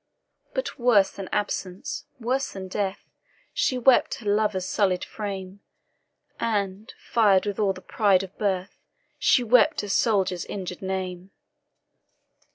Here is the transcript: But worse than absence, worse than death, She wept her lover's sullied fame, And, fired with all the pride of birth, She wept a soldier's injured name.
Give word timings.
But 0.55 0.79
worse 0.79 1.11
than 1.11 1.29
absence, 1.31 2.05
worse 2.19 2.53
than 2.53 2.67
death, 2.69 3.07
She 3.53 3.77
wept 3.77 4.15
her 4.15 4.25
lover's 4.33 4.65
sullied 4.65 5.05
fame, 5.05 5.59
And, 6.39 6.91
fired 6.97 7.45
with 7.45 7.59
all 7.59 7.73
the 7.73 7.81
pride 7.81 8.23
of 8.23 8.35
birth, 8.39 8.79
She 9.19 9.43
wept 9.43 9.83
a 9.83 9.89
soldier's 9.89 10.45
injured 10.45 10.81
name. 10.81 11.29